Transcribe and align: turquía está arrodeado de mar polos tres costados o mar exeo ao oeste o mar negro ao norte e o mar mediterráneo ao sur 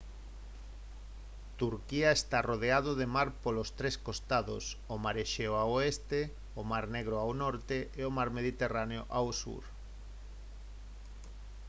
turquía 1.59 2.09
está 2.17 2.35
arrodeado 2.39 2.91
de 2.99 3.07
mar 3.15 3.29
polos 3.43 3.69
tres 3.79 3.95
costados 4.07 4.63
o 4.93 4.95
mar 5.03 5.15
exeo 5.25 5.53
ao 5.57 5.69
oeste 5.77 6.19
o 6.59 6.61
mar 6.71 6.85
negro 6.95 7.15
ao 7.19 7.31
norte 7.43 7.77
e 7.99 8.01
o 8.09 8.15
mar 8.17 8.29
mediterráneo 8.37 9.03
ao 9.17 9.27
sur 9.41 9.63